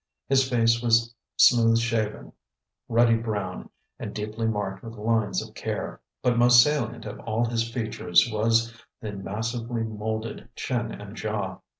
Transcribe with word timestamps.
His 0.27 0.49
face 0.49 0.81
was 0.81 1.13
smooth 1.37 1.77
shaven, 1.77 2.33
ruddy 2.89 3.17
brown, 3.17 3.69
and 3.99 4.15
deeply 4.15 4.47
marked 4.47 4.81
with 4.83 4.95
lines 4.95 5.47
of 5.47 5.53
care; 5.53 6.01
but 6.23 6.39
most 6.39 6.63
salient 6.63 7.05
of 7.05 7.19
all 7.19 7.45
his 7.45 7.71
features 7.71 8.27
was 8.33 8.73
the 8.99 9.11
massively 9.11 9.83
molded 9.83 10.49
chin 10.55 10.91
and 10.91 11.15
jaw. 11.15 11.59